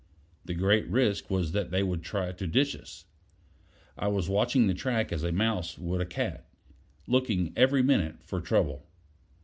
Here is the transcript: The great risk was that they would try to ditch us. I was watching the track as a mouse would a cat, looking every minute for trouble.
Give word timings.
The 0.45 0.55
great 0.55 0.87
risk 0.87 1.29
was 1.29 1.51
that 1.51 1.69
they 1.69 1.83
would 1.83 2.01
try 2.01 2.31
to 2.31 2.47
ditch 2.47 2.75
us. 2.75 3.05
I 3.95 4.07
was 4.07 4.27
watching 4.29 4.65
the 4.65 4.73
track 4.73 5.11
as 5.13 5.23
a 5.23 5.31
mouse 5.31 5.77
would 5.77 6.01
a 6.01 6.07
cat, 6.07 6.49
looking 7.05 7.53
every 7.55 7.83
minute 7.83 8.23
for 8.23 8.41
trouble. 8.41 8.87